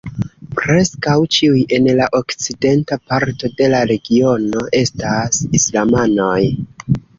Preskaŭ 0.59 1.17
ĉiuj 1.35 1.61
en 1.77 1.89
la 1.99 2.07
okcidenta 2.21 2.99
parto 3.13 3.53
de 3.61 3.69
la 3.75 3.83
regiono 3.93 4.65
estas 4.83 5.45
islamanoj. 5.63 6.43